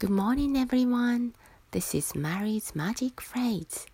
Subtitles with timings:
[0.00, 1.34] Good morning everyone.
[1.70, 3.86] This is Mary's Magic Phrase.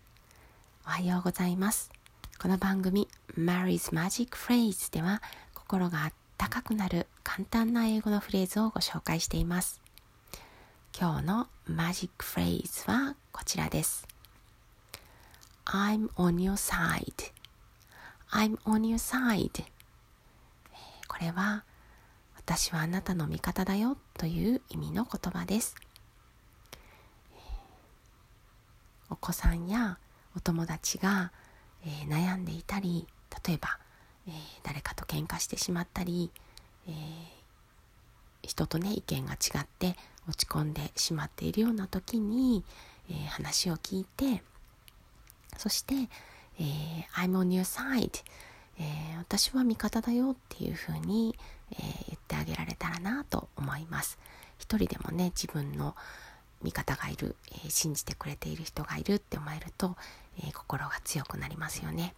[0.83, 1.91] おはようございます。
[2.39, 3.07] この番組
[3.37, 5.21] Mary's Magic Phrase では
[5.53, 9.79] 心があったかくなる簡単な英語のフレーズをご紹介しています。
[10.99, 14.07] 今日のマジックフレーズはこちらです。
[15.65, 17.31] I'm on your side.
[18.31, 19.63] I'm on your side.
[21.07, 21.63] これは
[22.37, 25.75] 私はあなたの味方だよという意味の言葉です。
[29.10, 29.97] お子さんや
[30.35, 31.31] お友達が、
[31.85, 33.07] えー、悩んでいたり
[33.47, 33.77] 例えば、
[34.27, 36.31] えー、誰かと喧嘩してしまったり、
[36.87, 36.93] えー、
[38.41, 39.95] 人とね意見が違って
[40.27, 42.63] 落ち込んでしまっているような時に、
[43.09, 44.43] え話を聞いて
[45.57, 45.95] そして、
[46.59, 46.63] え
[47.15, 48.23] I'm on your side
[48.81, 51.35] えー、私は味方だよっていうふうに、
[51.71, 54.17] えー、言ってあげられたらなと思います。
[54.57, 55.95] 一人でもね自分の
[56.63, 59.95] 味方がいる、えー、信じてくれている人がいるって思えると、
[60.39, 62.13] え心が強くなりますよね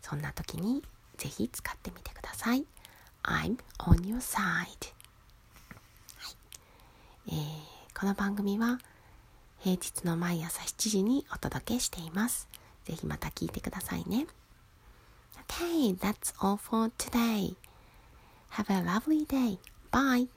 [0.00, 0.82] そんな時に
[1.16, 2.64] ぜひ使ってみてください
[3.24, 4.76] I'm on your side、はい
[7.28, 8.78] えー、この番組は
[9.60, 12.48] 平日の毎朝7時にお届けしています
[12.84, 14.26] ぜひまた聞いてくださいね
[15.48, 17.56] Okay, that's all for today.
[18.50, 19.58] Have a lovely day.
[19.90, 20.28] Bye.